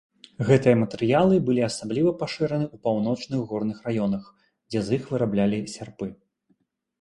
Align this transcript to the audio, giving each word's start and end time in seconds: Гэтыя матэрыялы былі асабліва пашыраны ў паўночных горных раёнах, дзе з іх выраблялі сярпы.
Гэтыя 0.45 0.75
матэрыялы 0.83 1.35
былі 1.49 1.61
асабліва 1.69 2.13
пашыраны 2.21 2.65
ў 2.73 2.83
паўночных 2.87 3.39
горных 3.53 3.77
раёнах, 3.89 4.23
дзе 4.71 4.79
з 4.89 4.99
іх 4.99 5.03
выраблялі 5.13 5.59
сярпы. 5.77 6.07